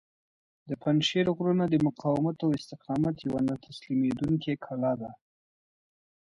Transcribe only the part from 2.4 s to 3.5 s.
او استقامت یوه